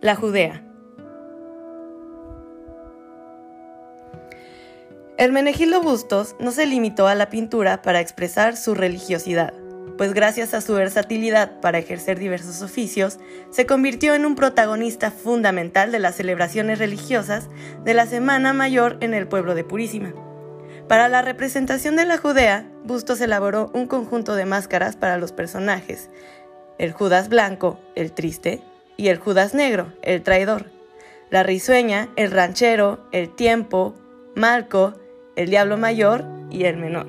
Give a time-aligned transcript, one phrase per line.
[0.00, 0.62] La Judea.
[5.16, 9.52] Hermenegildo Bustos no se limitó a la pintura para expresar su religiosidad,
[9.96, 13.18] pues gracias a su versatilidad para ejercer diversos oficios,
[13.50, 17.48] se convirtió en un protagonista fundamental de las celebraciones religiosas
[17.84, 20.14] de la Semana Mayor en el pueblo de Purísima.
[20.86, 26.08] Para la representación de la Judea, Bustos elaboró un conjunto de máscaras para los personajes,
[26.78, 28.62] el Judas blanco, el triste,
[28.98, 30.66] y el Judas Negro, el traidor.
[31.30, 33.94] La risueña, el ranchero, el tiempo,
[34.34, 34.94] Malco,
[35.36, 37.06] el diablo mayor y el menor.